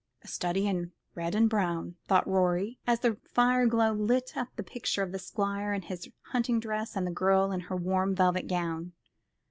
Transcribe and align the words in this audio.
"A 0.23 0.27
study 0.27 0.65
in 0.65 0.93
red 1.13 1.35
and 1.35 1.47
brown," 1.47 1.95
thought 2.07 2.27
Rorie, 2.27 2.79
as 2.87 3.01
the 3.01 3.17
fire 3.29 3.67
glow 3.67 3.93
lit 3.93 4.31
up 4.35 4.47
the 4.55 4.63
picture 4.63 5.03
of 5.03 5.11
the 5.11 5.19
Squire 5.19 5.75
in 5.75 5.83
his 5.83 6.09
hunting 6.31 6.59
dress, 6.59 6.95
and 6.95 7.05
the 7.05 7.11
girl 7.11 7.51
in 7.51 7.59
her 7.59 7.75
warm 7.75 8.15
velvet 8.15 8.47
gown. 8.47 8.93